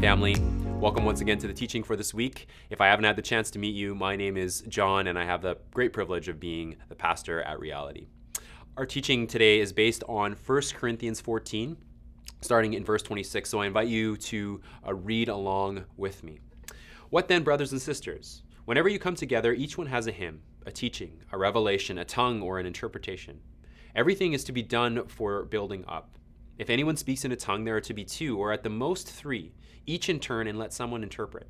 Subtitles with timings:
[0.00, 0.36] Family.
[0.78, 2.48] Welcome once again to the teaching for this week.
[2.68, 5.24] If I haven't had the chance to meet you, my name is John, and I
[5.24, 8.06] have the great privilege of being the pastor at Reality.
[8.76, 11.78] Our teaching today is based on 1 Corinthians 14,
[12.42, 13.48] starting in verse 26.
[13.48, 16.40] So I invite you to uh, read along with me.
[17.08, 18.42] What then, brothers and sisters?
[18.66, 22.42] Whenever you come together, each one has a hymn, a teaching, a revelation, a tongue,
[22.42, 23.40] or an interpretation.
[23.94, 26.15] Everything is to be done for building up.
[26.58, 29.10] If anyone speaks in a tongue, there are to be two, or at the most
[29.10, 29.52] three,
[29.86, 31.48] each in turn, and let someone interpret.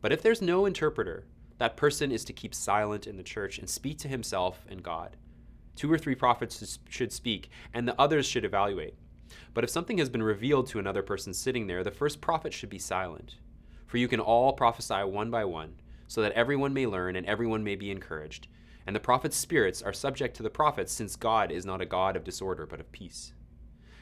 [0.00, 1.26] But if there's no interpreter,
[1.58, 5.16] that person is to keep silent in the church and speak to himself and God.
[5.74, 8.94] Two or three prophets should speak, and the others should evaluate.
[9.52, 12.70] But if something has been revealed to another person sitting there, the first prophet should
[12.70, 13.36] be silent.
[13.86, 15.74] For you can all prophesy one by one
[16.08, 18.48] so that everyone may learn and everyone may be encouraged.
[18.86, 22.16] And the prophets' spirits are subject to the prophets, since God is not a God
[22.16, 23.32] of disorder, but of peace.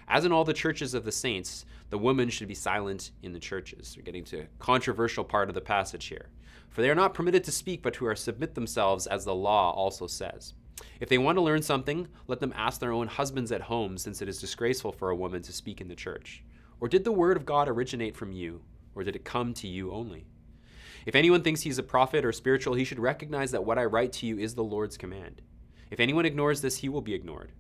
[0.09, 3.39] As in all the churches of the saints, the women should be silent in the
[3.39, 3.95] churches.
[3.97, 6.29] We're getting to a controversial part of the passage here.
[6.71, 10.07] For they are not permitted to speak, but to submit themselves, as the law also
[10.07, 10.55] says.
[11.01, 14.21] If they want to learn something, let them ask their own husbands at home, since
[14.21, 16.43] it is disgraceful for a woman to speak in the church.
[16.81, 18.63] Or did the word of God originate from you,
[18.95, 20.27] or did it come to you only?
[21.07, 23.85] If anyone thinks he is a prophet or spiritual, he should recognize that what I
[23.85, 25.43] write to you is the Lord's command.
[25.91, 27.53] If anyone ignores this, he will be ignored.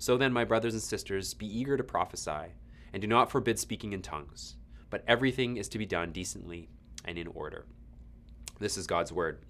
[0.00, 2.54] So then, my brothers and sisters, be eager to prophesy,
[2.94, 4.56] and do not forbid speaking in tongues,
[4.88, 6.70] but everything is to be done decently
[7.04, 7.66] and in order.
[8.58, 9.40] This is God's word.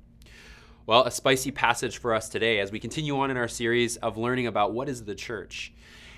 [0.86, 4.16] Well, a spicy passage for us today as we continue on in our series of
[4.16, 5.72] learning about what is the church.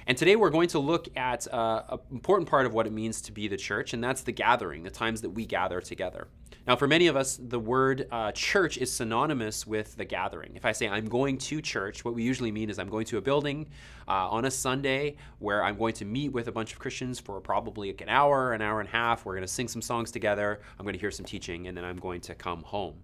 [0.07, 3.21] And today we're going to look at uh, an important part of what it means
[3.23, 6.29] to be the church, and that's the gathering, the times that we gather together.
[6.65, 10.53] Now, for many of us, the word uh, church is synonymous with the gathering.
[10.55, 13.19] If I say I'm going to church, what we usually mean is I'm going to
[13.19, 13.67] a building
[14.07, 17.41] uh, on a Sunday where I'm going to meet with a bunch of Christians for
[17.41, 19.25] probably like an hour, an hour and a half.
[19.25, 20.61] We're going to sing some songs together.
[20.79, 22.95] I'm going to hear some teaching, and then I'm going to come home.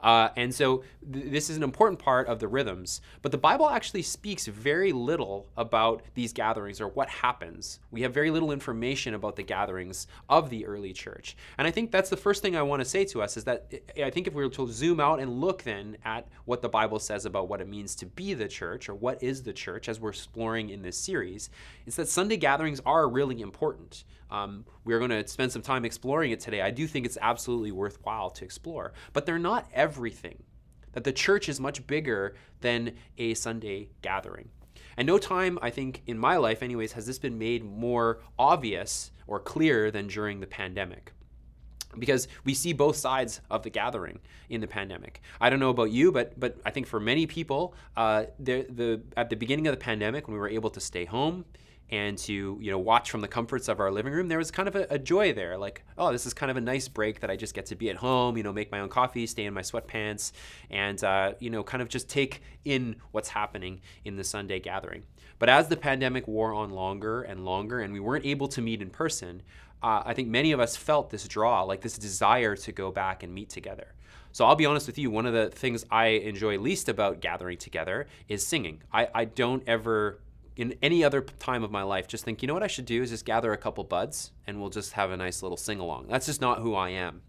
[0.00, 3.00] Uh, and so th- this is an important part of the rhythms.
[3.22, 7.80] But the Bible actually speaks very little about these gatherings or what happens.
[7.90, 11.36] We have very little information about the gatherings of the early church.
[11.58, 13.72] And I think that's the first thing I want to say to us is that
[14.02, 16.98] I think if we were to zoom out and look then at what the Bible
[16.98, 20.00] says about what it means to be the church or what is the church as
[20.00, 21.50] we're exploring in this series,
[21.86, 24.04] it's that Sunday gatherings are really important.
[24.30, 26.60] Um, we're going to spend some time exploring it today.
[26.60, 30.42] I do think it's absolutely worthwhile to explore, but they're not everything.
[30.94, 32.80] That the church is much bigger than
[33.18, 34.48] a Sunday gathering.
[34.96, 39.12] And no time, I think, in my life, anyways, has this been made more obvious
[39.26, 41.12] or clear than during the pandemic
[41.98, 45.22] because we see both sides of the gathering in the pandemic.
[45.40, 49.00] I don't know about you, but but I think for many people, uh, the the
[49.16, 51.44] at the beginning of the pandemic, when we were able to stay home,
[51.90, 54.68] and to you know watch from the comforts of our living room there was kind
[54.68, 57.30] of a, a, joy there like oh this is kind of a nice break that
[57.30, 59.54] i just get to be at home you know make my own coffee stay in
[59.54, 60.32] my sweatpants
[60.70, 65.04] and uh, you know kind of just take in what's happening in the sunday gathering
[65.38, 68.82] but as the pandemic wore on longer and longer and we weren't able to meet
[68.82, 69.42] in person
[69.82, 73.22] uh, i think many of us felt this draw like this desire to go back
[73.22, 73.94] and meet together
[74.32, 77.56] so I'll be honest with you, one of the things I enjoy least about gathering
[77.56, 78.82] together is singing.
[78.92, 80.18] I, I don't ever
[80.56, 83.02] in any other time of my life just think, you know what I should do
[83.02, 86.06] is just gather a couple buds and we'll just have a nice little sing along.
[86.08, 87.22] That's just not who I am.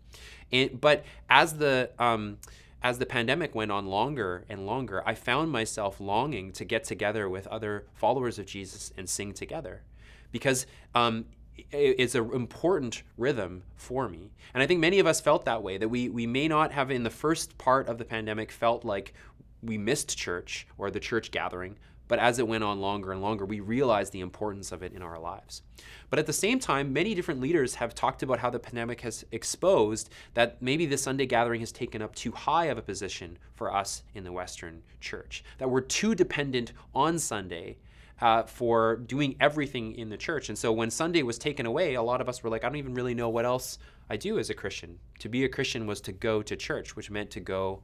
[0.51, 2.37] And, but as the um,
[2.81, 7.27] as the pandemic went on longer and longer, I found myself longing to get together
[7.27, 9.83] with other followers of Jesus and sing together,
[10.31, 11.25] because um,
[11.71, 14.31] it's an important rhythm for me.
[14.53, 15.77] And I think many of us felt that way.
[15.77, 19.13] That we we may not have in the first part of the pandemic felt like
[19.61, 21.77] we missed church or the church gathering,
[22.07, 25.01] but as it went on longer and longer, we realized the importance of it in
[25.01, 25.61] our lives.
[26.09, 29.25] But at the same time, many different leaders have talked about how the pandemic has
[29.31, 33.73] exposed that maybe the Sunday gathering has taken up too high of a position for
[33.73, 37.77] us in the Western church, that we're too dependent on Sunday.
[38.19, 40.49] Uh, for doing everything in the church.
[40.49, 42.77] And so when Sunday was taken away, a lot of us were like, I don't
[42.77, 43.77] even really know what else
[44.09, 44.97] I do as a Christian.
[45.19, 47.83] To be a Christian was to go to church, which meant to go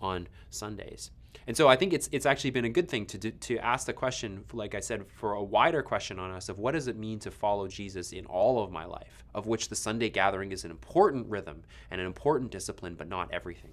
[0.00, 1.10] on Sundays.
[1.46, 3.92] And so I think it's it's actually been a good thing to to ask the
[3.92, 7.18] question, like I said, for a wider question on us of what does it mean
[7.20, 10.70] to follow Jesus in all of my life, of which the Sunday gathering is an
[10.70, 13.72] important rhythm and an important discipline, but not everything.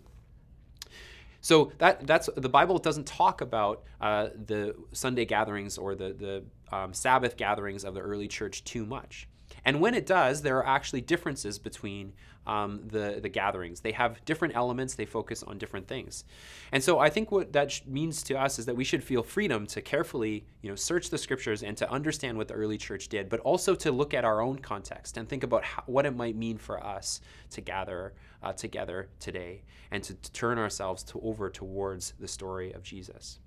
[1.42, 6.76] So that that's the Bible doesn't talk about uh, the Sunday gatherings or the the
[6.76, 9.28] um, Sabbath gatherings of the early church too much.
[9.66, 12.14] And when it does, there are actually differences between
[12.48, 13.82] um, the, the gatherings.
[13.82, 16.24] They have different elements, they focus on different things.
[16.72, 19.22] And so I think what that sh- means to us is that we should feel
[19.22, 23.10] freedom to carefully you know, search the scriptures and to understand what the early church
[23.10, 26.16] did, but also to look at our own context and think about how, what it
[26.16, 27.22] might mean for us
[27.52, 29.62] to gather uh, together today
[29.92, 33.40] and to, to turn ourselves to, over towards the story of Jesus.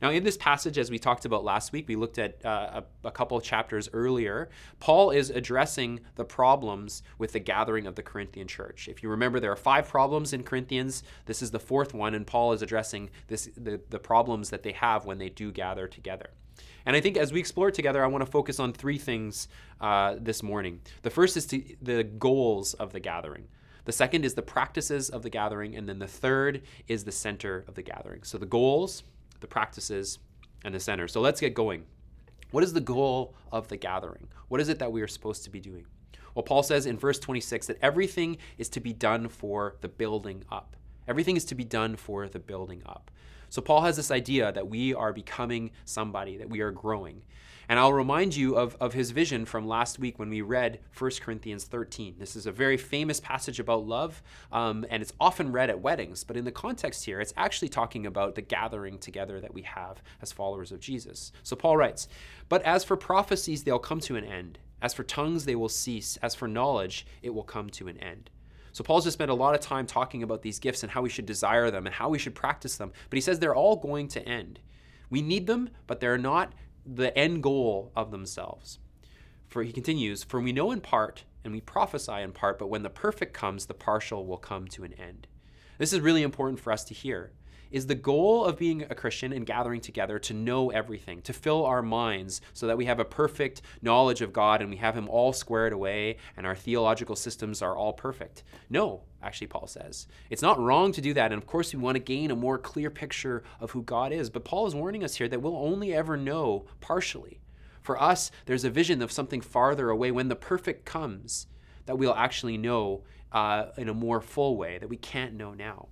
[0.00, 3.08] Now, in this passage, as we talked about last week, we looked at uh, a,
[3.08, 4.48] a, couple chapters earlier.
[4.78, 8.88] Paul is addressing the problems with the gathering of the Corinthian church.
[8.88, 11.02] If you remember, there are five problems in Corinthians.
[11.26, 14.72] This is the fourth one, and Paul is addressing this, the, the problems that they
[14.72, 16.30] have when they do gather together.
[16.86, 19.48] And I think as we explore together, I want to focus on three things
[19.80, 20.80] uh, this morning.
[21.02, 23.48] The first is to, the goals of the gathering.
[23.84, 25.74] The second is the practices of the gathering.
[25.74, 28.22] And then the third is the center of the gathering.
[28.22, 29.02] So the goals,
[29.40, 30.18] the practices,
[30.64, 31.08] and the center.
[31.08, 31.84] So let's get going.
[32.50, 34.28] What is the goal of the gathering?
[34.48, 35.86] What is it that we are supposed to be doing?
[36.34, 40.44] Well, Paul says in verse 26 that everything is to be done for the building
[40.50, 40.76] up.
[41.06, 43.10] Everything is to be done for the building up.
[43.48, 47.22] So Paul has this idea that we are becoming somebody, that we are growing.
[47.70, 51.10] And I'll remind you of, of his vision from last week when we read 1
[51.20, 52.14] Corinthians 13.
[52.18, 54.22] This is a very famous passage about love,
[54.52, 56.24] um, and it's often read at weddings.
[56.24, 60.02] But in the context here, it's actually talking about the gathering together that we have
[60.22, 61.30] as followers of Jesus.
[61.42, 62.08] So Paul writes,
[62.48, 64.58] But as for prophecies, they'll come to an end.
[64.80, 66.16] As for tongues, they will cease.
[66.22, 68.30] As for knowledge, it will come to an end.
[68.78, 71.08] So Paul's just spent a lot of time talking about these gifts and how we
[71.08, 72.92] should desire them and how we should practice them.
[73.10, 74.60] But he says they're all going to end.
[75.10, 76.52] We need them, but they're not
[76.86, 78.78] the end goal of themselves.
[79.48, 82.84] For he continues, For we know in part, and we prophesy in part, but when
[82.84, 85.26] the perfect comes, the partial will come to an end.
[85.78, 87.32] This is really important for us to hear.
[87.70, 91.66] Is the goal of being a Christian and gathering together to know everything, to fill
[91.66, 95.08] our minds so that we have a perfect knowledge of God and we have Him
[95.08, 98.42] all squared away and our theological systems are all perfect?
[98.70, 100.06] No, actually, Paul says.
[100.30, 101.32] It's not wrong to do that.
[101.32, 104.30] And of course, we want to gain a more clear picture of who God is.
[104.30, 107.40] But Paul is warning us here that we'll only ever know partially.
[107.82, 111.46] For us, there's a vision of something farther away when the perfect comes
[111.86, 115.88] that we'll actually know uh, in a more full way that we can't know now.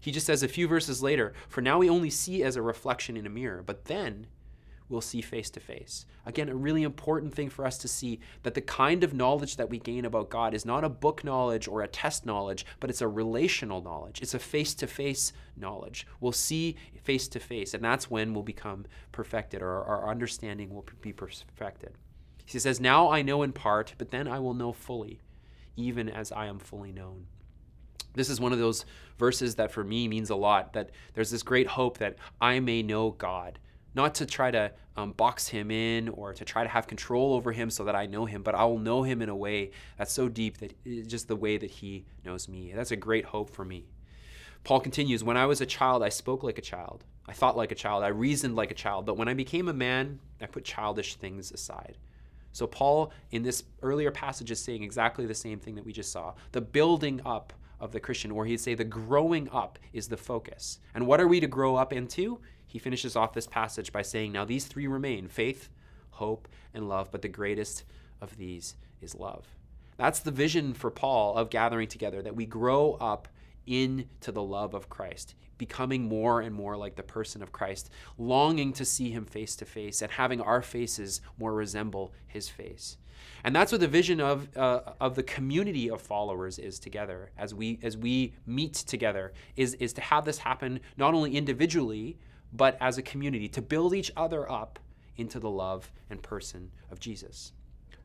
[0.00, 3.16] He just says a few verses later, For now we only see as a reflection
[3.16, 4.26] in a mirror, but then
[4.88, 6.06] we'll see face to face.
[6.24, 9.70] Again, a really important thing for us to see that the kind of knowledge that
[9.70, 13.02] we gain about God is not a book knowledge or a test knowledge, but it's
[13.02, 14.22] a relational knowledge.
[14.22, 16.06] It's a face to face knowledge.
[16.20, 20.86] We'll see face to face, and that's when we'll become perfected or our understanding will
[21.00, 21.94] be perfected.
[22.44, 25.20] He says, Now I know in part, but then I will know fully,
[25.76, 27.26] even as I am fully known.
[28.14, 28.84] This is one of those
[29.18, 32.82] verses that for me means a lot that there's this great hope that I may
[32.82, 33.58] know God.
[33.94, 37.52] Not to try to um, box him in or to try to have control over
[37.52, 40.12] him so that I know him, but I will know him in a way that's
[40.12, 42.72] so deep that it's just the way that he knows me.
[42.74, 43.86] That's a great hope for me.
[44.64, 47.04] Paul continues When I was a child, I spoke like a child.
[47.26, 48.04] I thought like a child.
[48.04, 49.06] I reasoned like a child.
[49.06, 51.98] But when I became a man, I put childish things aside.
[52.52, 56.10] So, Paul, in this earlier passage, is saying exactly the same thing that we just
[56.10, 56.34] saw.
[56.52, 60.78] The building up of the Christian, or he'd say the growing up is the focus.
[60.94, 62.40] And what are we to grow up into?
[62.66, 65.70] He finishes off this passage by saying, Now these three remain faith,
[66.10, 67.84] hope, and love, but the greatest
[68.20, 69.46] of these is love.
[69.96, 73.28] That's the vision for Paul of gathering together, that we grow up
[73.66, 78.72] into the love of Christ, becoming more and more like the person of Christ, longing
[78.74, 82.96] to see him face to face and having our faces more resemble his face.
[83.44, 87.54] And that's what the vision of, uh, of the community of followers is together as
[87.54, 92.18] we, as we meet together, is, is to have this happen not only individually,
[92.52, 94.78] but as a community, to build each other up
[95.16, 97.52] into the love and person of Jesus.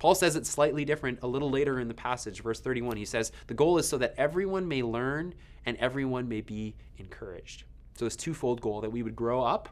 [0.04, 2.98] Paul says it's slightly different a little later in the passage, verse 31.
[2.98, 5.34] He says, The goal is so that everyone may learn
[5.66, 7.64] and everyone may be encouraged.
[7.98, 9.70] So, this twofold goal that we would grow up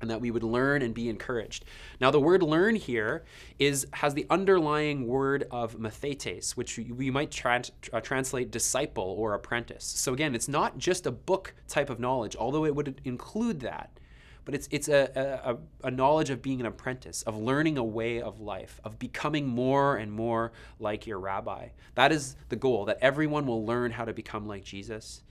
[0.00, 1.64] and that we would learn and be encouraged.
[2.00, 3.22] Now, the word learn here
[3.60, 9.34] is has the underlying word of mathetes, which we might tra- uh, translate disciple or
[9.34, 9.84] apprentice.
[9.84, 13.96] So again, it's not just a book type of knowledge, although it would include that.
[14.44, 18.20] But it's, it's a, a, a knowledge of being an apprentice, of learning a way
[18.20, 21.68] of life, of becoming more and more like your rabbi.
[21.94, 25.22] That is the goal, that everyone will learn how to become like Jesus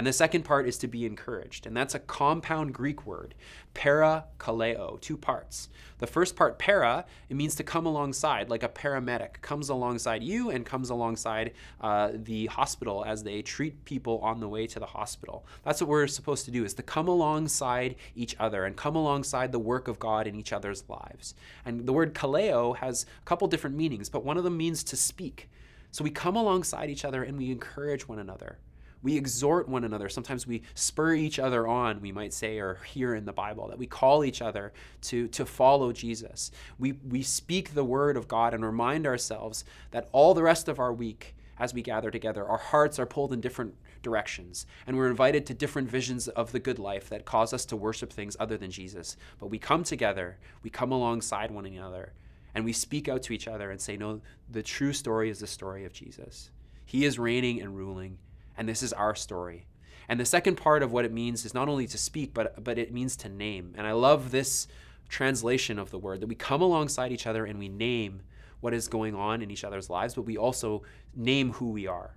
[0.00, 1.66] And the second part is to be encouraged.
[1.66, 3.34] And that's a compound Greek word,
[3.74, 5.68] para kaleo, two parts.
[5.98, 10.48] The first part, para, it means to come alongside, like a paramedic comes alongside you
[10.48, 11.52] and comes alongside
[11.82, 15.44] uh, the hospital as they treat people on the way to the hospital.
[15.64, 19.52] That's what we're supposed to do, is to come alongside each other and come alongside
[19.52, 21.34] the work of God in each other's lives.
[21.66, 24.96] And the word kaleo has a couple different meanings, but one of them means to
[24.96, 25.50] speak.
[25.90, 28.56] So we come alongside each other and we encourage one another.
[29.02, 30.08] We exhort one another.
[30.08, 33.78] Sometimes we spur each other on, we might say, or hear in the Bible, that
[33.78, 36.50] we call each other to, to follow Jesus.
[36.78, 40.78] We, we speak the word of God and remind ourselves that all the rest of
[40.78, 44.66] our week, as we gather together, our hearts are pulled in different directions.
[44.86, 48.12] And we're invited to different visions of the good life that cause us to worship
[48.12, 49.16] things other than Jesus.
[49.38, 52.12] But we come together, we come alongside one another,
[52.54, 55.46] and we speak out to each other and say, No, the true story is the
[55.46, 56.50] story of Jesus.
[56.84, 58.18] He is reigning and ruling
[58.56, 59.66] and this is our story.
[60.08, 62.78] And the second part of what it means is not only to speak, but, but
[62.78, 63.74] it means to name.
[63.76, 64.66] And I love this
[65.08, 68.22] translation of the word that we come alongside each other and we name
[68.60, 70.82] what is going on in each other's lives, but we also
[71.14, 72.16] name who we are.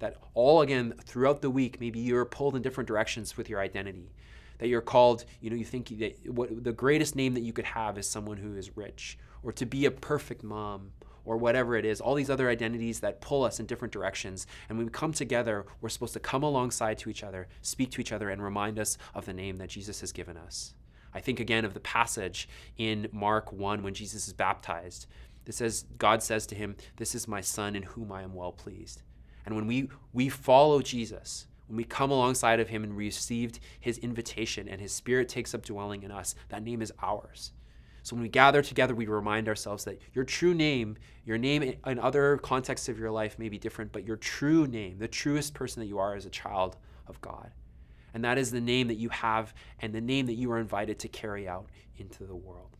[0.00, 4.10] That all again throughout the week, maybe you're pulled in different directions with your identity.
[4.58, 7.64] That you're called, you know, you think that what the greatest name that you could
[7.64, 10.92] have is someone who is rich, or to be a perfect mom,
[11.24, 14.46] or whatever it is, all these other identities that pull us in different directions.
[14.68, 18.00] And when we come together, we're supposed to come alongside to each other, speak to
[18.00, 20.74] each other, and remind us of the name that Jesus has given us.
[21.14, 25.06] I think again of the passage in Mark 1 when Jesus is baptized.
[25.46, 28.52] It says, God says to him, This is my son in whom I am well
[28.52, 29.02] pleased.
[29.46, 33.98] And when we, we follow Jesus, when we come alongside of him and received his
[33.98, 37.52] invitation and his spirit takes up dwelling in us, that name is ours.
[38.04, 41.98] So when we gather together, we remind ourselves that your true name, your name in
[41.98, 45.80] other contexts of your life may be different, but your true name, the truest person
[45.80, 47.50] that you are, is a child of God.
[48.12, 50.98] And that is the name that you have and the name that you are invited
[50.98, 52.76] to carry out into the world.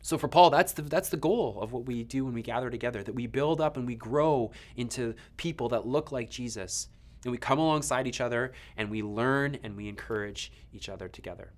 [0.00, 2.70] So for Paul, that's the that's the goal of what we do when we gather
[2.70, 6.88] together, that we build up and we grow into people that look like Jesus.
[7.24, 11.52] And we come alongside each other and we learn and we encourage each other together.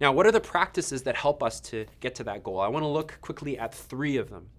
[0.00, 2.60] Now, what are the practices that help us to get to that goal?
[2.60, 4.50] I want to look quickly at three of them.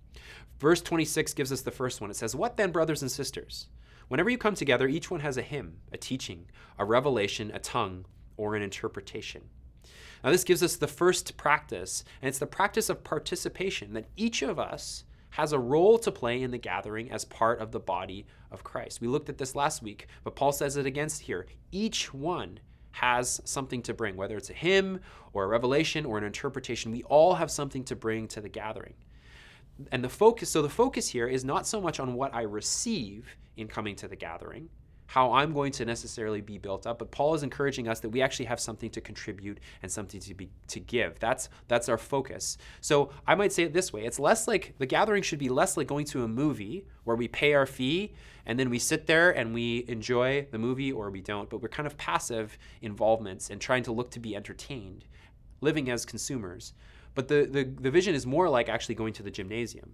[0.60, 2.10] Verse 26 gives us the first one.
[2.10, 3.68] It says, What then, brothers and sisters?
[4.08, 6.46] Whenever you come together, each one has a hymn, a teaching,
[6.77, 8.06] a revelation, a tongue,
[8.38, 9.50] or an interpretation.
[10.24, 14.42] Now, this gives us the first practice, and it's the practice of participation that each
[14.42, 18.25] of us has a role to play in the gathering as part of the body
[18.51, 19.01] of Christ.
[19.01, 21.46] We looked at this last week, but Paul says it against here.
[21.72, 22.60] Each one
[22.96, 25.02] has something to bring, whether it's a hymn
[25.34, 26.94] or a revelation or an interpretation.
[26.94, 28.94] We all have something to bring to the gathering.
[29.92, 33.36] And the focus, so the focus here is not so much on what I receive
[33.58, 34.70] in coming to the gathering,
[35.08, 37.00] how I'm going to necessarily be built up.
[37.00, 40.34] But Paul is encouraging us that we actually have something to contribute and something to
[40.34, 41.20] be to give.
[41.20, 42.58] That's that's our focus.
[42.80, 45.75] So I might say it this way: it's less like the gathering should be less
[45.75, 48.14] like going to a movie where we pay our fee
[48.46, 51.50] and then we sit there and we enjoy the movie or we don't.
[51.50, 55.06] But we're kind of passive involvements and trying to look to be entertained,
[55.62, 56.74] living as consumers.
[57.14, 59.94] But the, the, the vision is more like actually going to the gymnasium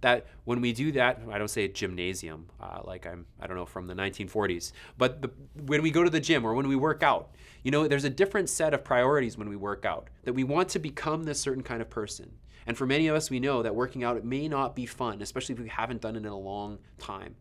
[0.00, 3.66] that when we do that, I don't say gymnasium uh, like I'm, I don't know,
[3.66, 5.30] from the 1940s, but the,
[5.64, 8.10] when we go to the gym or when we work out, you know, there's a
[8.10, 11.62] different set of priorities when we work out, that we want to become this certain
[11.62, 12.30] kind of person.
[12.66, 15.22] And for many of us, we know that working out, it may not be fun,
[15.22, 17.36] especially if we haven't done it in a long time.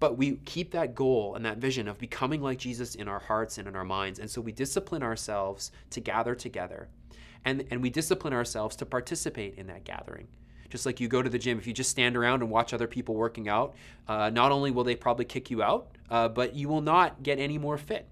[0.00, 3.58] But we keep that goal and that vision of becoming like Jesus in our hearts
[3.58, 4.18] and in our minds.
[4.18, 6.88] And so we discipline ourselves to gather together.
[7.44, 10.28] And, and we discipline ourselves to participate in that gathering.
[10.70, 12.86] Just like you go to the gym, if you just stand around and watch other
[12.86, 13.74] people working out,
[14.06, 17.38] uh, not only will they probably kick you out, uh, but you will not get
[17.38, 18.06] any more fit.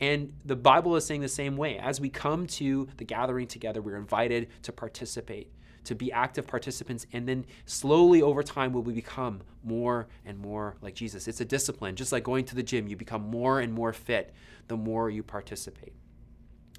[0.00, 1.78] And the Bible is saying the same way.
[1.78, 5.52] As we come to the gathering together, we're invited to participate,
[5.84, 10.76] to be active participants, and then slowly over time will we become more and more
[10.82, 11.26] like Jesus.
[11.28, 12.86] It's a discipline, just like going to the gym.
[12.86, 14.34] You become more and more fit
[14.68, 15.94] the more you participate.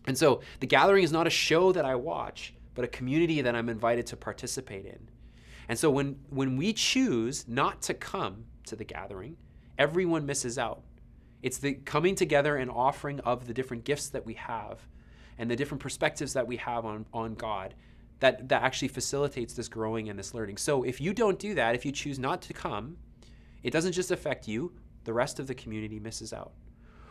[0.07, 3.55] And so the gathering is not a show that I watch, but a community that
[3.55, 5.09] I'm invited to participate in.
[5.67, 9.37] And so when, when we choose not to come to the gathering,
[9.77, 10.83] everyone misses out.
[11.43, 14.79] It's the coming together and offering of the different gifts that we have
[15.37, 17.73] and the different perspectives that we have on, on God
[18.21, 20.57] that, that actually facilitates this growing and this learning.
[20.57, 22.97] So if you don't do that, if you choose not to come,
[23.63, 24.71] it doesn't just affect you,
[25.03, 26.53] the rest of the community misses out.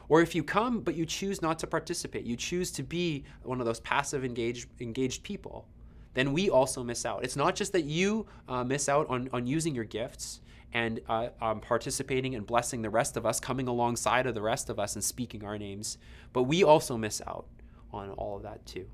[0.09, 3.61] Or if you come but you choose not to participate, you choose to be one
[3.61, 5.69] of those passive engaged engaged people,
[6.15, 7.25] then we also miss out.
[7.25, 10.41] It's not just that you uh, miss out on, on using your gifts
[10.73, 14.71] and uh, um, participating and blessing the rest of us, coming alongside of the rest
[14.71, 15.99] of us and speaking our names.
[16.33, 17.47] But we also miss out
[17.93, 18.87] on all of that too.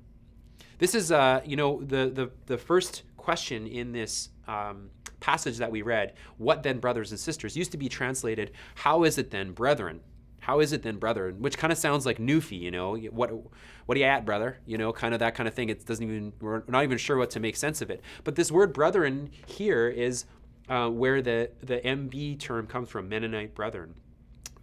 [0.77, 5.71] This is, uh, you know, the, the, the first question in this um, passage that
[5.71, 9.51] we read, what then, brothers and sisters, used to be translated, how is it then,
[9.51, 10.01] brethren?
[10.39, 11.41] How is it then, brethren?
[11.41, 12.95] Which kind of sounds like newfie, you know.
[12.95, 13.31] What,
[13.85, 14.59] what are you at, brother?
[14.65, 15.67] You know, kind of that kind of thing.
[15.67, 16.31] It doesn't even.
[16.39, 18.01] We're not even sure what to make sense of it.
[18.23, 20.23] But this word brethren here is
[20.69, 23.95] uh, where the the MB term comes from, Mennonite brethren.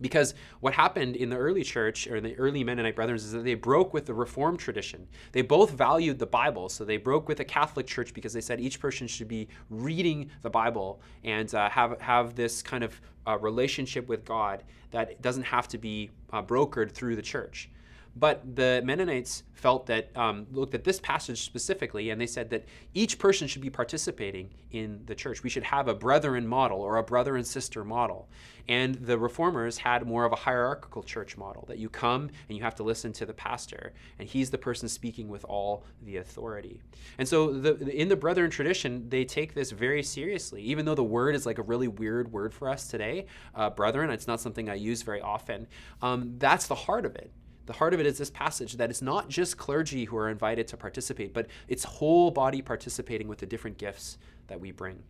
[0.00, 3.54] Because what happened in the early church or the early Mennonite brethren is that they
[3.54, 5.06] broke with the Reformed tradition.
[5.32, 6.68] They both valued the Bible.
[6.68, 10.30] So they broke with the Catholic Church because they said each person should be reading
[10.42, 15.44] the Bible and uh, have, have this kind of uh, relationship with God that doesn't
[15.44, 17.68] have to be uh, brokered through the church.
[18.16, 22.64] But the Mennonites felt that, um, looked at this passage specifically, and they said that
[22.92, 25.42] each person should be participating in the church.
[25.42, 28.28] We should have a brethren model or a brother and sister model.
[28.68, 32.62] And the reformers had more of a hierarchical church model that you come and you
[32.62, 36.80] have to listen to the pastor, and he's the person speaking with all the authority.
[37.18, 41.04] And so, the, in the brethren tradition, they take this very seriously, even though the
[41.04, 43.26] word is like a really weird word for us today.
[43.54, 45.66] Uh, brethren, it's not something I use very often.
[46.00, 47.30] Um, that's the heart of it
[47.66, 50.68] the heart of it is this passage that it's not just clergy who are invited
[50.68, 54.18] to participate, but it's whole body participating with the different gifts
[54.48, 55.02] that we bring.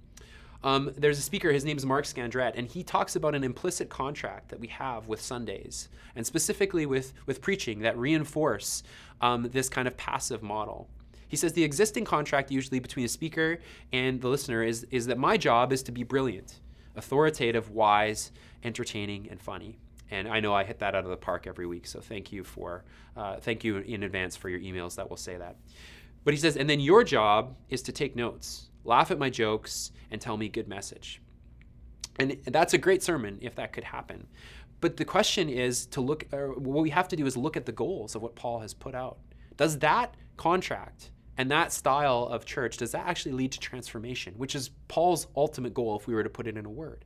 [0.62, 3.90] Um, there's a speaker, his name is Mark Scandrette, and he talks about an implicit
[3.90, 8.82] contract that we have with Sundays, and specifically with, with preaching that reinforce
[9.20, 10.88] um, this kind of passive model.
[11.28, 13.58] He says the existing contract, usually between a speaker
[13.92, 16.60] and the listener, is, is that my job is to be brilliant,
[16.96, 18.32] authoritative, wise,
[18.62, 19.76] entertaining, and funny.
[20.10, 22.44] And I know I hit that out of the park every week, so thank you
[22.44, 22.84] for
[23.16, 25.56] uh, thank you in advance for your emails that will say that.
[26.24, 29.92] But he says, and then your job is to take notes, laugh at my jokes,
[30.10, 31.20] and tell me good message.
[32.18, 34.26] And that's a great sermon if that could happen.
[34.80, 37.72] But the question is to look, what we have to do is look at the
[37.72, 39.18] goals of what Paul has put out.
[39.56, 44.54] Does that contract and that style of church, does that actually lead to transformation, which
[44.54, 47.04] is Paul's ultimate goal if we were to put it in a word?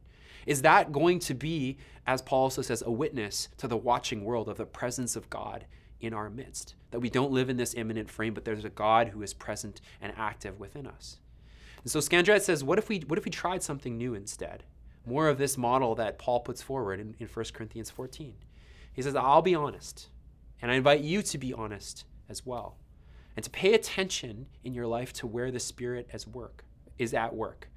[0.48, 1.76] Is that going to be,
[2.06, 5.66] as Paul also says, a witness to the watching world of the presence of God
[6.00, 6.74] in our midst?
[6.90, 9.82] That we don't live in this immanent frame, but there's a God who is present
[10.00, 11.18] and active within us.
[11.82, 14.64] And so Scandrette says, what if we what if we tried something new instead?
[15.04, 18.34] More of this model that Paul puts forward in, in 1 Corinthians 14.
[18.94, 20.08] He says, I'll be honest,
[20.62, 22.78] and I invite you to be honest as well.
[23.36, 26.64] And to pay attention in your life to where the Spirit as work
[26.96, 27.68] is at work.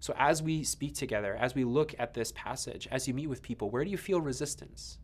[0.00, 3.42] So, as we speak together, as we look at this passage, as you meet with
[3.42, 4.98] people, where do you feel resistance?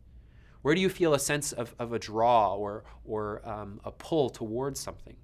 [0.62, 4.30] Where do you feel a sense of, of a draw or, or um, a pull
[4.30, 5.16] towards something?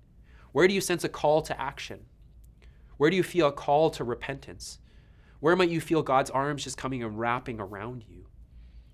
[0.53, 2.01] Where do you sense a call to action?
[2.97, 4.81] Where do you feel a call to repentance?
[5.39, 8.27] Where might you feel God's arms just coming and wrapping around you?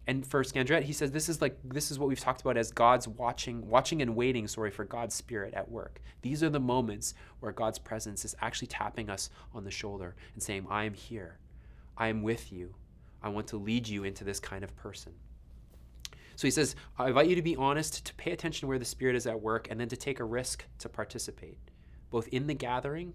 [0.08, 2.70] And for Scandrette, he says this is like this is what we've talked about as
[2.70, 6.00] God's watching, watching and waiting, sorry, for God's spirit at work.
[6.22, 10.42] These are the moments where God's presence is actually tapping us on the shoulder and
[10.42, 11.38] saying, I am here.
[11.96, 12.74] I am with you.
[13.22, 15.12] I want to lead you into this kind of person.
[16.36, 19.16] So he says, I invite you to be honest, to pay attention where the Spirit
[19.16, 21.58] is at work, and then to take a risk to participate,
[22.10, 23.14] both in the gathering,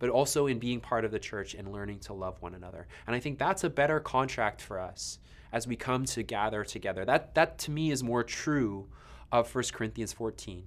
[0.00, 2.88] but also in being part of the church and learning to love one another.
[3.06, 5.20] And I think that's a better contract for us
[5.52, 7.04] as we come to gather together.
[7.04, 8.88] That, that to me is more true
[9.32, 10.64] of 1 Corinthians 14,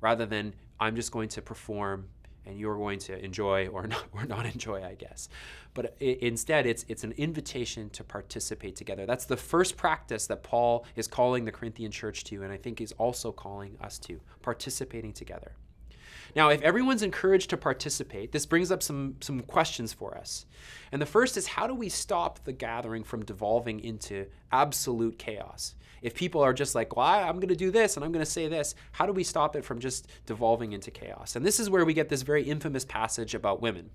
[0.00, 2.08] rather than I'm just going to perform
[2.46, 5.28] and you're going to enjoy or not, or not enjoy, I guess.
[5.74, 9.04] But instead, it's, it's an invitation to participate together.
[9.04, 12.80] That's the first practice that Paul is calling the Corinthian church to, and I think
[12.80, 15.52] is also calling us to participating together.
[16.36, 20.44] Now, if everyone's encouraged to participate, this brings up some, some questions for us.
[20.92, 25.74] And the first is how do we stop the gathering from devolving into absolute chaos?
[26.02, 28.30] If people are just like, well, I'm going to do this and I'm going to
[28.30, 31.36] say this, how do we stop it from just devolving into chaos?
[31.36, 33.88] And this is where we get this very infamous passage about women.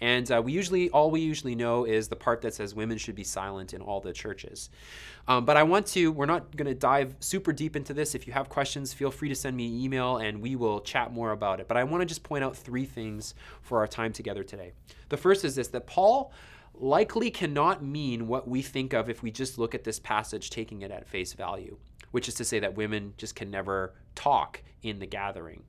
[0.00, 3.14] And uh, we usually, all we usually know is the part that says women should
[3.14, 4.70] be silent in all the churches.
[5.28, 8.14] Um, but I want to, we're not going to dive super deep into this.
[8.14, 11.12] If you have questions, feel free to send me an email and we will chat
[11.12, 11.68] more about it.
[11.68, 14.72] But I want to just point out three things for our time together today.
[15.10, 16.32] The first is this that Paul
[16.74, 20.80] likely cannot mean what we think of if we just look at this passage taking
[20.80, 21.76] it at face value,
[22.10, 25.62] which is to say that women just can never talk in the gathering.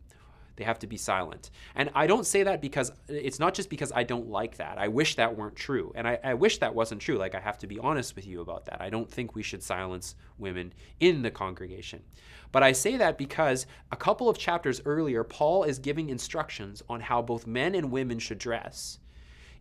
[0.62, 1.50] They have to be silent.
[1.74, 4.78] And I don't say that because it's not just because I don't like that.
[4.78, 5.92] I wish that weren't true.
[5.96, 7.18] And I, I, wish that wasn't true.
[7.18, 8.80] Like, I have to be honest with you about that.
[8.80, 12.04] I don't think we should silence women in the congregation.
[12.52, 17.02] But I say that because a couple of chapters earlier, Paul is giving instructions on
[17.02, 19.00] how both men and women should dress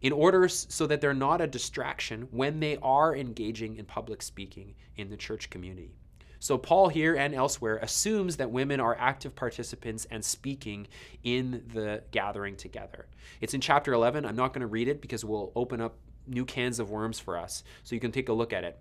[0.02, 4.74] in order so that they're not a distraction when they are engaging in public speaking
[4.98, 5.96] in the church community.
[6.40, 10.88] So, Paul here and elsewhere assumes that women are active participants and speaking
[11.22, 13.06] in the gathering together.
[13.42, 14.24] It's in chapter 11.
[14.24, 17.36] I'm not going to read it because we'll open up new cans of worms for
[17.36, 17.62] us.
[17.84, 18.80] So, you can take a look at it.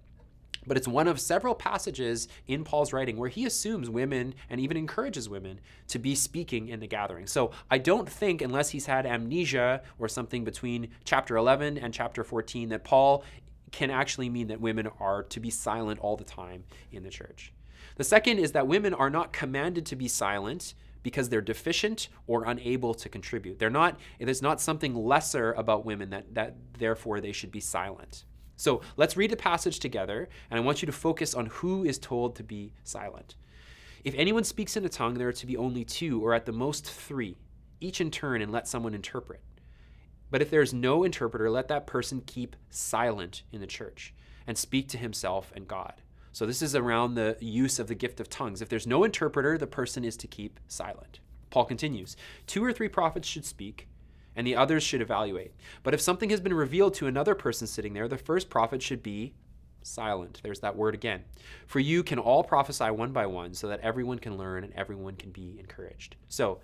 [0.65, 4.77] But it's one of several passages in Paul's writing where he assumes women and even
[4.77, 7.27] encourages women to be speaking in the gathering.
[7.27, 12.23] So I don't think, unless he's had amnesia or something between chapter 11 and chapter
[12.23, 13.23] 14, that Paul
[13.71, 17.53] can actually mean that women are to be silent all the time in the church.
[17.95, 22.45] The second is that women are not commanded to be silent because they're deficient or
[22.45, 23.59] unable to contribute.
[23.59, 28.25] They're not, there's not something lesser about women that, that therefore they should be silent.
[28.57, 31.97] So let's read the passage together, and I want you to focus on who is
[31.97, 33.35] told to be silent.
[34.03, 36.51] If anyone speaks in a tongue, there are to be only two, or at the
[36.51, 37.37] most three,
[37.79, 39.41] each in turn, and let someone interpret.
[40.31, 44.13] But if there's no interpreter, let that person keep silent in the church
[44.45, 46.01] and speak to himself and God.
[46.31, 48.61] So this is around the use of the gift of tongues.
[48.61, 51.19] If there's no interpreter, the person is to keep silent.
[51.49, 52.15] Paul continues
[52.47, 53.87] Two or three prophets should speak,
[54.35, 55.53] and the others should evaluate.
[55.83, 59.01] But if something has been revealed to another person sitting there, the first prophet should
[59.01, 59.33] be
[59.81, 60.39] silent.
[60.43, 61.23] There's that word again.
[61.65, 65.15] For you can all prophesy one by one, so that everyone can learn and everyone
[65.15, 66.15] can be encouraged.
[66.27, 66.59] So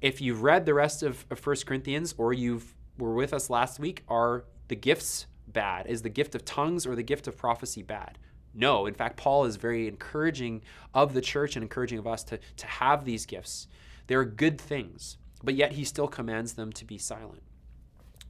[0.00, 3.78] if you've read the rest of, of 1 Corinthians or you've were with us last
[3.78, 5.86] week, are the gifts bad?
[5.86, 8.18] Is the gift of tongues or the gift of prophecy bad?
[8.54, 8.86] No.
[8.86, 10.62] In fact, Paul is very encouraging
[10.94, 13.68] of the church and encouraging of us to, to have these gifts.
[14.06, 17.42] They're good things, but yet he still commands them to be silent.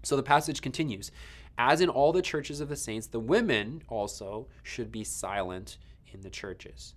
[0.03, 1.11] So the passage continues
[1.59, 5.79] As in all the churches of the saints, the women also should be silent
[6.13, 6.95] in the churches.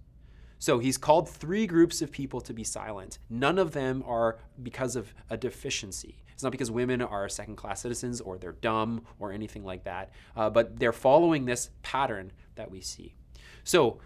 [0.60, 3.20] So he's called three groups of people to be silent.
[3.30, 6.18] None of them are because of a deficiency.
[6.40, 10.12] It's not because women are second class citizens or they're dumb or anything like that,
[10.38, 13.14] uh, but they're following this pattern that we see.
[13.66, 14.00] So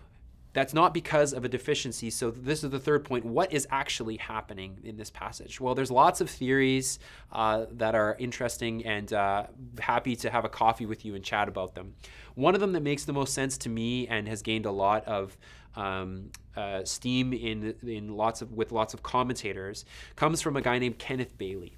[0.53, 2.09] that's not because of a deficiency.
[2.09, 3.23] So, this is the third point.
[3.23, 5.61] What is actually happening in this passage?
[5.61, 6.97] Well, there's lots of theories
[7.31, 9.45] uh, that are interesting and uh,
[9.79, 11.93] happy to have a coffee with you and chat about them.
[12.33, 15.05] One of them that makes the most sense to me and has gained a lot
[15.05, 15.37] of
[15.75, 20.79] um, uh, steam in, in lots of, with lots of commentators comes from a guy
[20.79, 21.77] named Kenneth Bailey.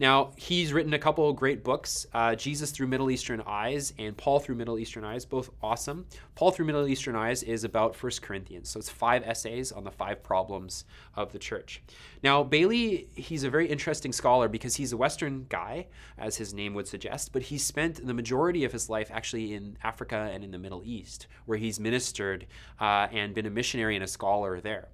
[0.00, 4.38] Now, he's written a couple great books uh, Jesus Through Middle Eastern Eyes and Paul
[4.38, 6.06] Through Middle Eastern Eyes, both awesome.
[6.36, 8.68] Paul Through Middle Eastern Eyes is about First Corinthians.
[8.68, 10.84] So it's five essays on the five problems
[11.16, 11.82] of the church.
[12.22, 16.74] Now, Bailey, he's a very interesting scholar because he's a Western guy, as his name
[16.74, 20.52] would suggest, but he spent the majority of his life actually in Africa and in
[20.52, 22.46] the Middle East, where he's ministered
[22.80, 24.88] uh, and been a missionary and a scholar there.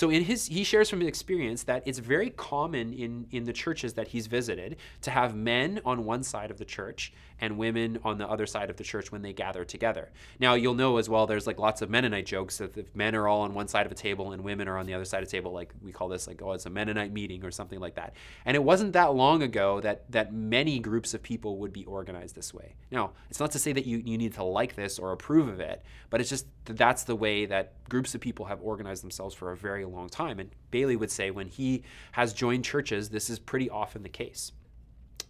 [0.00, 3.52] So in his he shares from his experience that it's very common in in the
[3.52, 7.98] churches that he's visited to have men on one side of the church and women
[8.02, 10.08] on the other side of the church when they gather together.
[10.38, 13.28] Now you'll know as well there's like lots of Mennonite jokes that if men are
[13.28, 15.28] all on one side of a table and women are on the other side of
[15.28, 17.96] the table like we call this like oh it's a Mennonite meeting or something like
[17.96, 18.14] that.
[18.46, 22.34] And it wasn't that long ago that that many groups of people would be organized
[22.34, 22.74] this way.
[22.90, 25.60] Now, it's not to say that you you need to like this or approve of
[25.60, 29.34] it, but it's just that that's the way that groups of people have organized themselves
[29.34, 30.38] for a very long time.
[30.38, 34.52] And Bailey would say when he has joined churches, this is pretty often the case.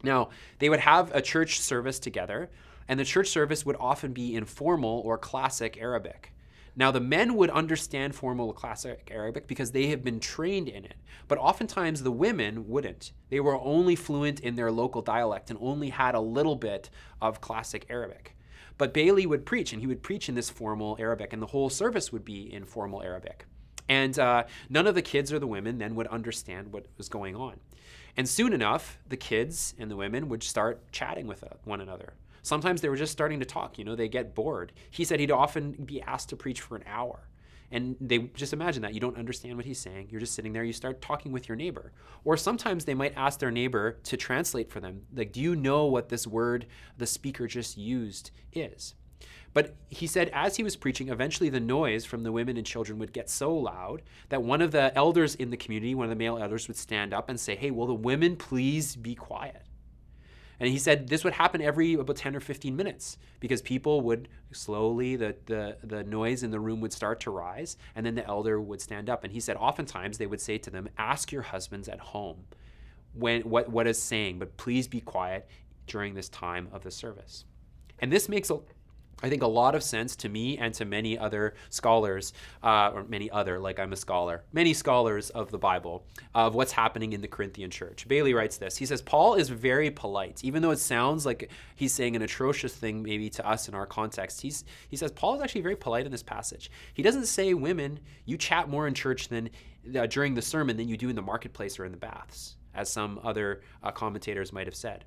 [0.02, 2.50] Now, they would have a church service together,
[2.88, 6.32] and the church service would often be in formal or classic Arabic.
[6.76, 10.94] Now, the men would understand formal classic Arabic because they have been trained in it,
[11.28, 13.12] but oftentimes the women wouldn't.
[13.28, 16.88] They were only fluent in their local dialect and only had a little bit
[17.20, 18.36] of classic Arabic.
[18.78, 21.68] But Bailey would preach, and he would preach in this formal Arabic, and the whole
[21.68, 23.44] service would be in formal Arabic.
[23.90, 27.34] And uh, none of the kids or the women then would understand what was going
[27.34, 27.58] on.
[28.16, 32.14] And soon enough, the kids and the women would start chatting with uh, one another.
[32.42, 34.70] Sometimes they were just starting to talk, you know, they get bored.
[34.90, 37.26] He said he'd often be asked to preach for an hour.
[37.72, 40.06] And they just imagine that you don't understand what he's saying.
[40.10, 41.92] You're just sitting there, you start talking with your neighbor.
[42.24, 45.02] Or sometimes they might ask their neighbor to translate for them.
[45.12, 48.94] Like, do you know what this word the speaker just used is?
[49.52, 52.98] But he said, as he was preaching, eventually the noise from the women and children
[53.00, 56.16] would get so loud that one of the elders in the community, one of the
[56.16, 59.64] male elders, would stand up and say, Hey, will the women please be quiet?
[60.60, 64.28] And he said this would happen every about 10 or 15 minutes because people would
[64.52, 68.26] slowly, the, the, the noise in the room would start to rise, and then the
[68.26, 69.24] elder would stand up.
[69.24, 72.44] And he said oftentimes they would say to them, Ask your husbands at home
[73.14, 75.48] when, what, what is saying, but please be quiet
[75.86, 77.46] during this time of the service.
[77.98, 78.58] And this makes a
[79.22, 83.04] I think a lot of sense to me and to many other scholars, uh, or
[83.04, 86.04] many other, like I'm a scholar, many scholars of the Bible,
[86.34, 88.08] of what's happening in the Corinthian church.
[88.08, 88.76] Bailey writes this.
[88.76, 92.74] He says, Paul is very polite, even though it sounds like he's saying an atrocious
[92.74, 94.40] thing maybe to us in our context.
[94.40, 96.70] He's, he says, Paul is actually very polite in this passage.
[96.94, 99.50] He doesn't say, women, you chat more in church than
[99.96, 102.90] uh, during the sermon than you do in the marketplace or in the baths, as
[102.90, 105.04] some other uh, commentators might have said.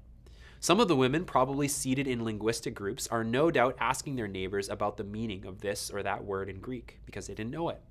[0.63, 4.69] Some of the women, probably seated in linguistic groups, are no doubt asking their neighbors
[4.69, 7.81] about the meaning of this or that word in Greek because they didn't know it.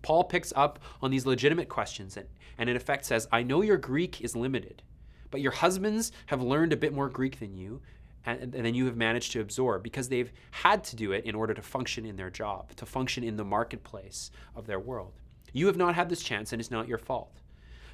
[0.00, 3.76] Paul picks up on these legitimate questions and, and in effect says, I know your
[3.76, 4.82] Greek is limited,
[5.30, 7.82] but your husbands have learned a bit more Greek than you,
[8.24, 11.34] and, and then you have managed to absorb because they've had to do it in
[11.34, 15.12] order to function in their job, to function in the marketplace of their world.
[15.52, 17.42] You have not had this chance, and it's not your fault.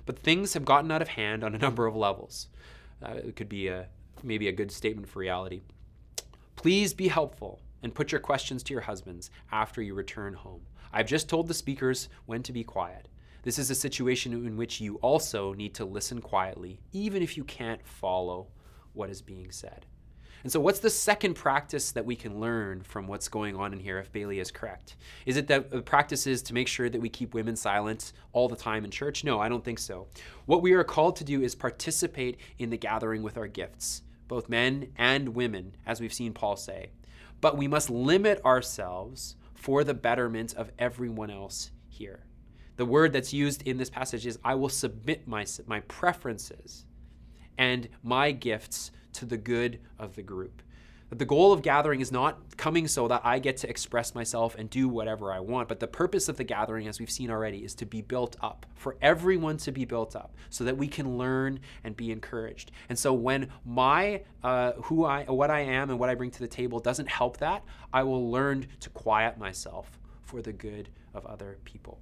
[0.06, 2.46] But things have gotten out of hand on a number of levels.
[3.04, 3.88] Uh, it could be a,
[4.22, 5.60] maybe a good statement for reality.
[6.56, 10.60] Please be helpful and put your questions to your husbands after you return home.
[10.92, 13.08] I've just told the speakers when to be quiet.
[13.42, 17.44] This is a situation in which you also need to listen quietly, even if you
[17.44, 18.48] can't follow
[18.92, 19.86] what is being said.
[20.42, 23.78] And so, what's the second practice that we can learn from what's going on in
[23.78, 24.96] here if Bailey is correct?
[25.26, 28.12] Is it that uh, the practice is to make sure that we keep women silent
[28.32, 29.22] all the time in church?
[29.22, 30.06] No, I don't think so.
[30.46, 34.48] What we are called to do is participate in the gathering with our gifts both
[34.48, 36.92] men and women, as we've seen Paul say.
[37.40, 42.20] But we must limit ourselves for the betterment of everyone else here.
[42.76, 46.86] The word that's used in this passage is I will submit my, my preferences
[47.58, 50.62] and my gifts to the good of the group.
[51.10, 54.54] That the goal of gathering is not coming so that I get to express myself
[54.56, 57.64] and do whatever I want, but the purpose of the gathering, as we've seen already,
[57.64, 61.18] is to be built up, for everyone to be built up, so that we can
[61.18, 62.70] learn and be encouraged.
[62.88, 66.38] And so when my uh, who I what I am and what I bring to
[66.38, 71.26] the table doesn't help that, I will learn to quiet myself for the good of
[71.26, 71.98] other people.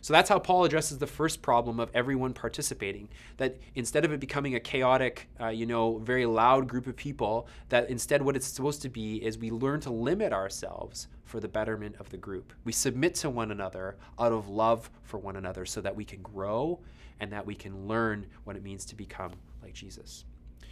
[0.00, 3.08] So that's how Paul addresses the first problem of everyone participating.
[3.36, 7.48] That instead of it becoming a chaotic, uh, you know, very loud group of people,
[7.68, 11.48] that instead what it's supposed to be is we learn to limit ourselves for the
[11.48, 12.52] betterment of the group.
[12.64, 16.22] We submit to one another out of love for one another so that we can
[16.22, 16.80] grow
[17.20, 19.32] and that we can learn what it means to become
[19.62, 20.24] like Jesus.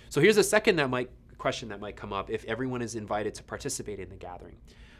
[0.09, 3.35] So here's a second that might question that might come up if everyone is invited
[3.35, 4.57] to participate in the gathering.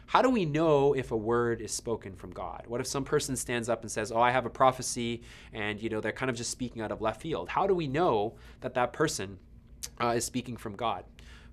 [0.07, 2.63] How do we know if a word is spoken from God?
[2.67, 5.21] What if some person stands up and says, "Oh, I have a prophecy,"
[5.51, 7.49] and you know they're kind of just speaking out of left field?
[7.49, 9.37] How do we know that that person
[10.01, 11.03] uh, is speaking from God?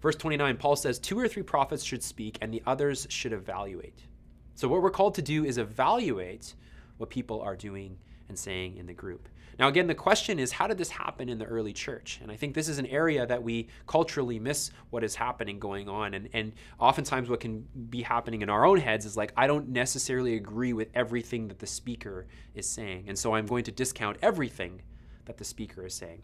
[0.05, 4.01] Verse 29, Paul says, Two or three prophets should speak, and the others should evaluate.
[4.55, 6.55] So, what we're called to do is evaluate
[6.99, 7.97] what people are doing
[8.29, 9.31] and saying in the group.
[9.59, 12.19] Now, again, the question is how did this happen in the early church?
[12.23, 15.88] And I think this is an area that we culturally miss what is happening going
[15.88, 16.14] on.
[16.14, 19.69] And, and oftentimes, what can be happening in our own heads is like, I don't
[19.69, 23.05] necessarily agree with everything that the speaker is saying.
[23.09, 24.83] And so I'm going to discount everything
[25.27, 26.23] that the speaker is saying.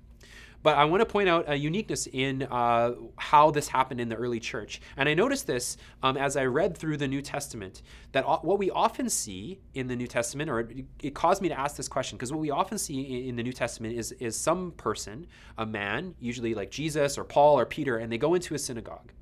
[0.63, 4.17] But I want to point out a uniqueness in uh, how this happened in the
[4.17, 4.81] early church.
[4.97, 8.71] And I noticed this um, as I read through the New Testament that what we
[8.71, 10.69] often see in the New Testament, or
[11.03, 13.43] it, caused me to ask this question, because what we often see in, in the
[13.43, 17.97] New Testament is, is some person, a man, usually like Jesus or Paul or Peter,
[17.97, 19.13] and they go into a synagogue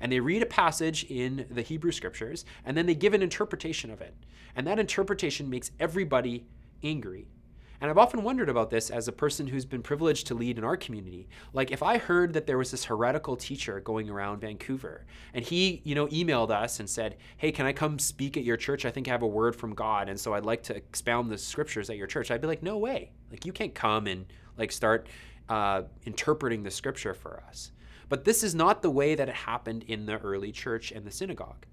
[0.00, 3.90] and they read a passage in the Hebrew scriptures, and then they give an interpretation
[3.90, 4.14] of it.
[4.56, 6.46] And that interpretation makes everybody
[6.82, 7.28] angry
[7.80, 10.64] and I've often wondered about this as a person who's been privileged to lead in
[10.64, 11.28] our community.
[11.52, 15.80] Like if I heard that there was this heretical teacher going around Vancouver and he,
[15.84, 18.84] you know, emailed us and said, "Hey, can I come speak at your church?
[18.84, 21.38] I think I have a word from God and so I'd like to expound the
[21.38, 23.12] scriptures at your church." I'd be like, "No way.
[23.30, 24.26] Like you can't come and
[24.58, 25.08] like start
[25.48, 27.72] uh, interpreting the scripture for us."
[28.10, 31.12] But this is not the way that it happened in the early church and the
[31.12, 31.64] synagogue.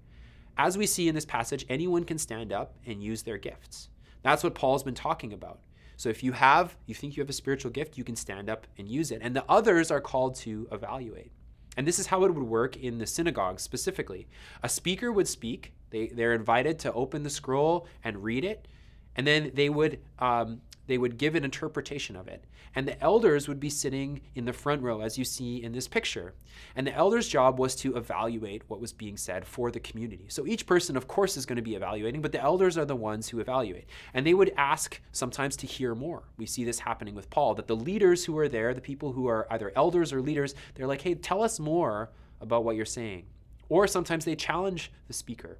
[0.56, 3.88] As we see in this passage, anyone can stand up and use their gifts.
[4.22, 5.60] That's what Paul's been talking about.
[5.98, 8.68] So if you have, you think you have a spiritual gift, you can stand up
[8.78, 9.18] and use it.
[9.20, 11.32] And the others are called to evaluate.
[11.76, 14.28] And this is how it would work in the synagogue specifically.
[14.62, 18.68] A speaker would speak, they, they're invited to open the scroll and read it,
[19.16, 22.44] and then they would um, they would give an interpretation of it.
[22.74, 25.86] And the elders would be sitting in the front row, as you see in this
[25.86, 26.34] picture.
[26.74, 30.26] And the elders' job was to evaluate what was being said for the community.
[30.28, 32.96] So each person, of course, is going to be evaluating, but the elders are the
[32.96, 33.86] ones who evaluate.
[34.14, 36.24] And they would ask sometimes to hear more.
[36.38, 39.28] We see this happening with Paul, that the leaders who are there, the people who
[39.28, 43.26] are either elders or leaders, they're like, hey, tell us more about what you're saying.
[43.68, 45.58] Or sometimes they challenge the speaker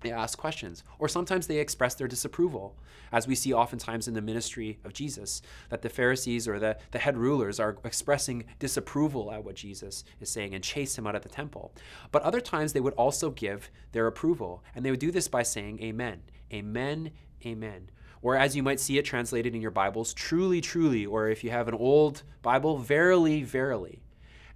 [0.00, 2.76] They ask questions, or sometimes they express their disapproval,
[3.12, 6.98] as we see oftentimes in the ministry of Jesus, that the Pharisees or the, the
[6.98, 11.22] head rulers are expressing disapproval at what Jesus is saying and chase him out of
[11.22, 11.74] the temple.
[12.12, 15.42] But other times they would also give their approval, and they would do this by
[15.42, 17.10] saying, Amen, Amen,
[17.44, 17.90] Amen.
[18.22, 21.50] Or as you might see it translated in your Bibles, truly, truly, or if you
[21.50, 24.02] have an old Bible, verily, verily.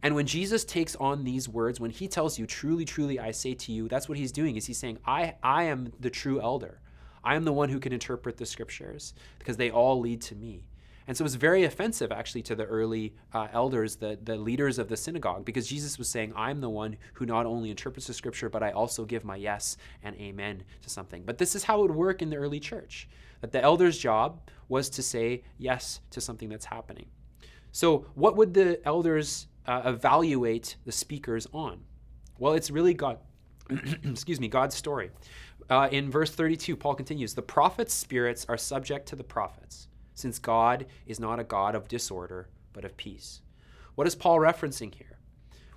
[0.05, 3.55] And when Jesus takes on these words, when he tells you, truly, truly, I say
[3.55, 6.79] to you, that's what he's doing is he's saying, I, I am the true elder.
[7.25, 10.67] I am the one who can interpret the scriptures because they all lead to me.
[11.07, 14.79] And so it was very offensive actually to the early uh, elders, the, the leaders
[14.79, 18.13] of the synagogue, because Jesus was saying, I'm the one who not only interprets the
[18.13, 21.23] scripture, but I also give my yes and amen to something.
[21.25, 23.09] But this is how it would work in the early church
[23.41, 27.07] that the elder's job was to say yes to something that's happening.
[27.73, 31.81] So, what would the elders uh, evaluate the speakers on?
[32.39, 33.19] Well, it's really God,
[34.05, 35.11] excuse me, God's story.
[35.71, 40.39] Uh, in verse 32, Paul continues The prophets' spirits are subject to the prophets, since
[40.39, 43.41] God is not a God of disorder, but of peace.
[43.95, 45.19] What is Paul referencing here?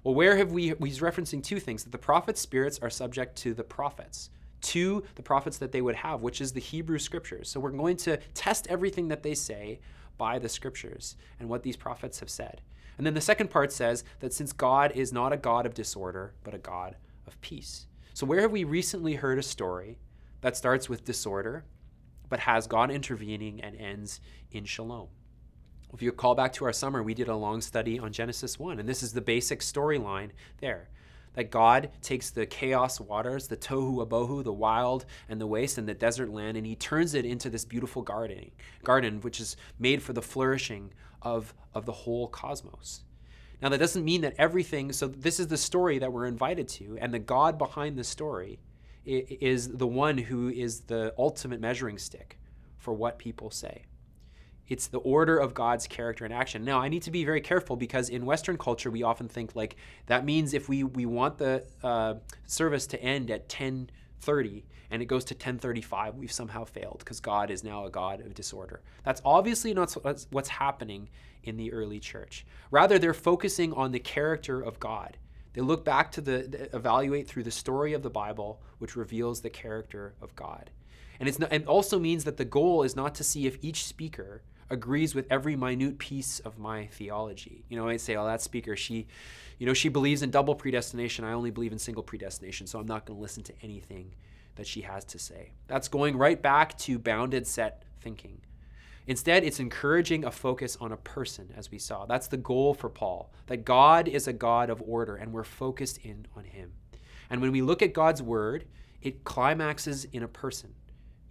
[0.03, 3.53] Well, where have we, he's referencing two things that the prophets' spirits are subject to
[3.53, 4.29] the prophets,
[4.61, 7.49] to the prophets that they would have, which is the Hebrew scriptures.
[7.49, 9.79] So we're going to test everything that they say
[10.17, 12.61] by the scriptures and what these prophets have said.
[12.97, 16.33] And then the second part says that since God is not a God of disorder,
[16.43, 16.95] but a God
[17.27, 17.87] of peace.
[18.13, 19.99] So, where have we recently heard a story
[20.41, 21.65] that starts with disorder,
[22.29, 24.19] but has God intervening and ends
[24.51, 25.09] in shalom?
[25.93, 28.79] If you call back to our summer, we did a long study on Genesis 1,
[28.79, 30.89] and this is the basic storyline there.
[31.33, 35.87] That God takes the chaos waters, the tohu abohu, the wild and the waste and
[35.87, 38.49] the desert land, and he turns it into this beautiful garden,
[38.83, 43.03] garden which is made for the flourishing of, of the whole cosmos.
[43.61, 46.97] Now, that doesn't mean that everything, so this is the story that we're invited to,
[47.01, 48.59] and the God behind the story
[49.05, 52.37] is the one who is the ultimate measuring stick
[52.77, 53.85] for what people say.
[54.67, 56.65] It's the order of God's character and action.
[56.65, 59.77] Now, I need to be very careful because in Western culture, we often think like
[60.07, 65.05] that means if we, we want the uh, service to end at 1030 and it
[65.05, 68.81] goes to 1035, we've somehow failed because God is now a God of disorder.
[69.03, 69.95] That's obviously not
[70.31, 71.09] what's happening
[71.43, 72.45] in the early church.
[72.71, 75.17] Rather, they're focusing on the character of God.
[75.53, 79.49] They look back to the, evaluate through the story of the Bible, which reveals the
[79.49, 80.69] character of God.
[81.19, 83.85] And it's not, it also means that the goal is not to see if each
[83.85, 87.63] speaker agrees with every minute piece of my theology.
[87.69, 89.07] You know, I say, oh, that speaker, she,
[89.57, 91.25] you know, she believes in double predestination.
[91.25, 94.13] I only believe in single predestination, so I'm not going to listen to anything
[94.57, 95.53] that she has to say.
[95.67, 98.41] That's going right back to bounded set thinking.
[99.07, 102.05] Instead, it's encouraging a focus on a person, as we saw.
[102.05, 105.99] That's the goal for Paul, that God is a God of order and we're focused
[105.99, 106.73] in on him.
[107.29, 108.65] And when we look at God's word,
[109.01, 110.73] it climaxes in a person,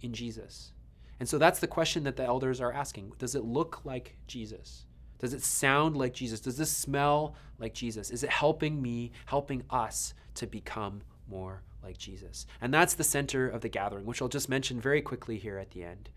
[0.01, 0.71] in Jesus.
[1.19, 4.85] And so that's the question that the elders are asking Does it look like Jesus?
[5.19, 6.39] Does it sound like Jesus?
[6.39, 8.11] Does this smell like Jesus?
[8.11, 12.45] Is it helping me, helping us to become more like Jesus.
[12.61, 15.71] And that's the center of the gathering, which I'll just mention very quickly here at
[15.71, 16.09] the end.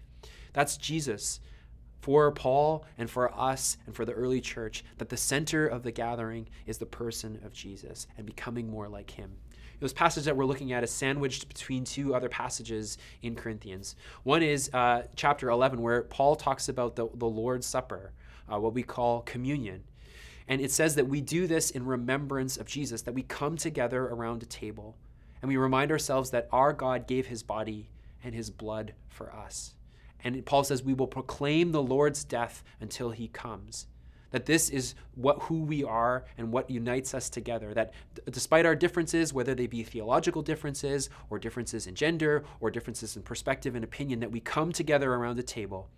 [0.52, 1.40] That's Jesus
[2.00, 5.92] for Paul and for us and for the early church, that the center of the
[5.92, 9.32] gathering is the person of Jesus and becoming more like him.
[9.80, 13.96] This passage that we're looking at is sandwiched between two other passages in Corinthians.
[14.24, 18.12] One is uh, chapter 11, where Paul talks about the, the Lord's Supper,
[18.52, 19.84] uh, what we call communion.
[20.50, 24.02] And it says that we do this in remembrance of Jesus, that we come together
[24.02, 24.96] around a table
[25.40, 27.88] and we remind ourselves that our God gave his body
[28.24, 29.74] and his blood for us.
[30.24, 33.86] And Paul says we will proclaim the Lord's death until he comes.
[34.32, 37.72] That this is what who we are and what unites us together.
[37.72, 42.72] That d- despite our differences, whether they be theological differences or differences in gender or
[42.72, 45.88] differences in perspective and opinion, that we come together around the table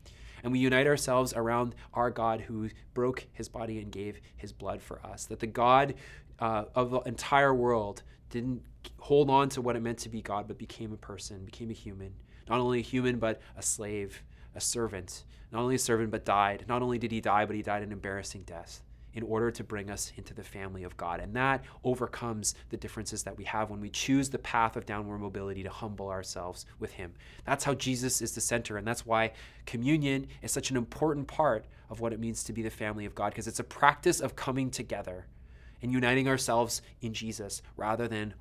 [0.43, 4.83] and we unite ourselves around our God who broke his body and gave his blood
[4.83, 5.27] for us.
[5.27, 5.95] That the God
[6.39, 8.63] uh, of the entire world didn't
[8.99, 11.75] hold on to what it meant to be God, but became a person, became a
[11.75, 12.15] human.
[12.49, 14.23] Not only a human, but a slave,
[14.55, 15.25] a servant.
[15.53, 16.65] Not only a servant, but died.
[16.69, 18.83] Not only did he die, but he died an embarrassing death
[19.15, 21.21] in order to bring us into the family of God.
[21.21, 25.19] And that overcomes the differences that we have when we choose the path of downward
[25.19, 27.13] mobility to humble ourselves with Him.
[27.45, 28.77] That's how Jesus is the center.
[28.77, 29.33] And that's why
[29.67, 33.15] communion is such an important part of what it means to be the family of
[33.15, 35.27] God, because it's a practice of coming together
[35.83, 38.35] and uniting ourselves in Jesus rather than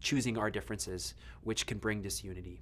[0.00, 2.60] choosing our differences, which can bring disunity.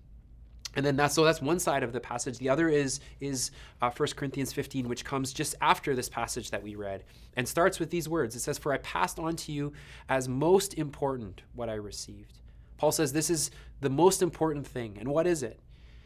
[0.77, 2.39] And then that's so that's one side of the passage.
[2.39, 3.51] The other is is
[3.81, 7.05] uh, 1 Corinthians 15, which comes just after this passage that we read,
[7.37, 8.37] and starts with these words.
[8.37, 9.73] It says, "For I passed on to you
[10.09, 12.39] as most important what I received,
[12.79, 13.51] Paul says this is
[13.81, 14.97] the most important thing.
[14.99, 15.61] And what is it?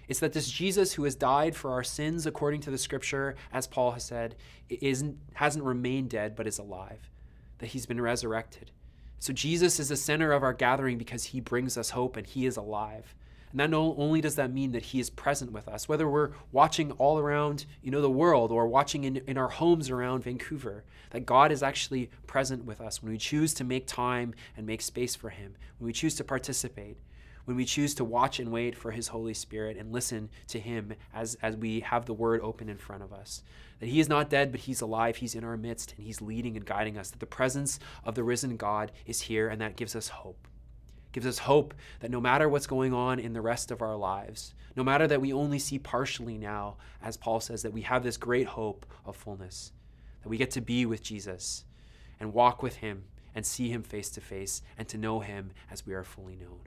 [0.09, 3.66] It's that this Jesus who has died for our sins according to the scripture, as
[3.66, 4.35] Paul has said,
[4.68, 7.11] isn't, hasn't remained dead, but is alive,
[7.59, 8.72] that he's been resurrected.
[9.20, 12.46] So Jesus is the center of our gathering because he brings us hope and he
[12.46, 13.15] is alive.
[13.53, 16.92] And not only does that mean that he is present with us, whether we're watching
[16.92, 21.27] all around, you know, the world or watching in, in our homes around Vancouver, that
[21.27, 25.15] God is actually present with us when we choose to make time and make space
[25.15, 26.96] for him, when we choose to participate,
[27.44, 30.94] when we choose to watch and wait for his Holy Spirit and listen to him
[31.13, 33.42] as, as we have the word open in front of us.
[33.81, 36.57] That he is not dead, but he's alive, he's in our midst, and he's leading
[36.57, 37.11] and guiding us.
[37.11, 40.46] That the presence of the risen God is here, and that gives us hope
[41.13, 44.54] gives us hope that no matter what's going on in the rest of our lives,
[44.75, 48.17] no matter that we only see partially now, as Paul says, that we have this
[48.17, 49.73] great hope of fullness,
[50.23, 51.65] that we get to be with Jesus
[52.19, 53.04] and walk with him
[53.35, 56.60] and see him face to face and to know him as we are fully known.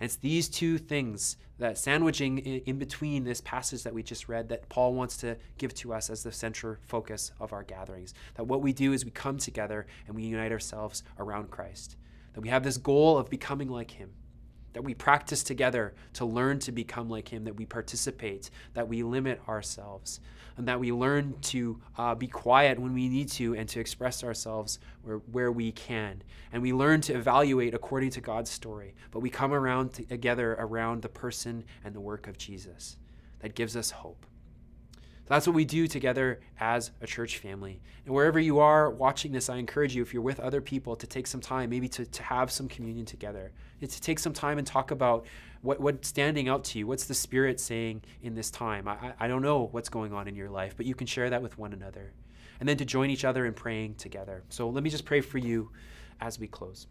[0.00, 4.48] And it's these two things that sandwiching in between this passage that we just read
[4.48, 8.12] that Paul wants to give to us as the central focus of our gatherings.
[8.34, 11.96] That what we do is we come together and we unite ourselves around Christ
[12.34, 14.10] that we have this goal of becoming like Him,
[14.72, 19.02] that we practice together to learn to become like Him, that we participate, that we
[19.02, 20.20] limit ourselves,
[20.56, 24.22] and that we learn to uh, be quiet when we need to and to express
[24.22, 26.22] ourselves where, where we can.
[26.52, 31.02] And we learn to evaluate according to God's story, but we come around together around
[31.02, 32.96] the person and the work of Jesus.
[33.40, 34.26] That gives us hope.
[35.32, 37.80] That's what we do together as a church family.
[38.04, 41.06] And wherever you are watching this, I encourage you, if you're with other people, to
[41.06, 43.50] take some time, maybe to, to have some communion together.
[43.80, 45.24] to take some time and talk about
[45.62, 46.86] what, what's standing out to you.
[46.86, 48.86] What's the Spirit saying in this time?
[48.86, 51.40] I, I don't know what's going on in your life, but you can share that
[51.40, 52.12] with one another.
[52.60, 54.42] And then to join each other in praying together.
[54.50, 55.70] So let me just pray for you
[56.20, 56.88] as we close.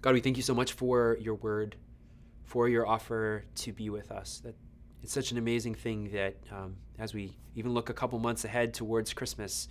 [0.00, 1.74] God, we thank you so much for your word,
[2.44, 4.40] for your offer to be with us.
[4.44, 4.54] That
[5.02, 8.72] it's such an amazing thing that um, as we even look a couple months ahead
[8.72, 9.68] towards Christmas,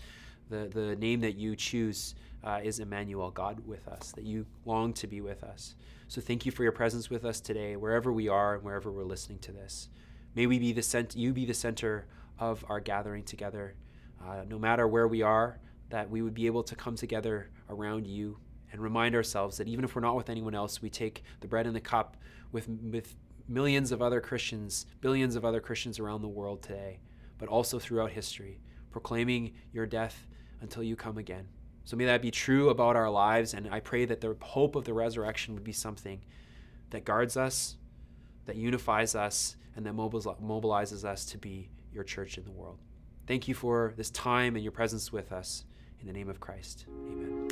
[0.49, 4.93] the, the name that you choose uh, is Emmanuel, God with us, that you long
[4.93, 5.75] to be with us.
[6.07, 9.03] So thank you for your presence with us today, wherever we are and wherever we're
[9.03, 9.87] listening to this.
[10.35, 12.07] May we be the cent- you be the center
[12.37, 13.75] of our gathering together,
[14.25, 15.59] uh, no matter where we are,
[15.89, 18.37] that we would be able to come together around you
[18.71, 21.67] and remind ourselves that even if we're not with anyone else, we take the bread
[21.67, 22.17] and the cup
[22.51, 23.15] with, with
[23.51, 26.99] millions of other Christians, billions of other Christians around the world today,
[27.37, 28.59] but also throughout history,
[28.91, 30.27] proclaiming your death
[30.61, 31.47] until you come again.
[31.83, 34.85] So may that be true about our lives, and I pray that the hope of
[34.85, 36.21] the resurrection would be something
[36.91, 37.77] that guards us,
[38.45, 42.79] that unifies us, and that mobilizes us to be your church in the world.
[43.27, 45.65] Thank you for this time and your presence with us.
[45.99, 47.50] In the name of Christ, amen.